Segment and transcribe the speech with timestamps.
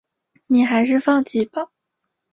[0.47, 1.67] 你还是放弃吧